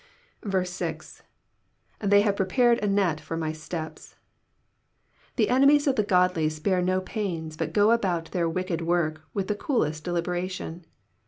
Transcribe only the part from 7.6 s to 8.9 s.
go about their wicked